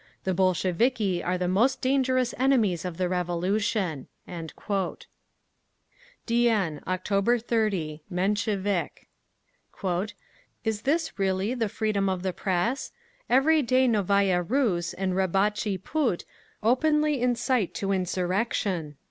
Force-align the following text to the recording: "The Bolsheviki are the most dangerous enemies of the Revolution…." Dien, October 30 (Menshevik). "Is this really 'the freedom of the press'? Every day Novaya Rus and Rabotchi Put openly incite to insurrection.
"The 0.23 0.33
Bolsheviki 0.33 1.21
are 1.23 1.37
the 1.37 1.47
most 1.47 1.79
dangerous 1.79 2.33
enemies 2.39 2.85
of 2.85 2.97
the 2.97 3.07
Revolution…." 3.07 4.07
Dien, 6.25 6.81
October 6.87 7.37
30 7.37 8.01
(Menshevik). 8.11 9.07
"Is 10.63 10.81
this 10.81 11.19
really 11.19 11.53
'the 11.53 11.69
freedom 11.69 12.09
of 12.09 12.23
the 12.23 12.33
press'? 12.33 12.91
Every 13.29 13.61
day 13.61 13.87
Novaya 13.87 14.41
Rus 14.41 14.95
and 14.95 15.13
Rabotchi 15.13 15.77
Put 15.77 16.25
openly 16.63 17.21
incite 17.21 17.75
to 17.75 17.91
insurrection. 17.91 18.95